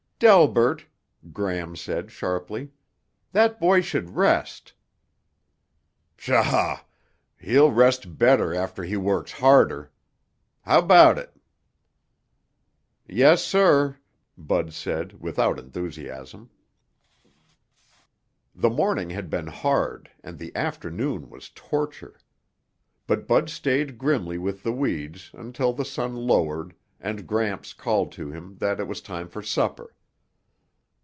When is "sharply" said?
2.11-2.69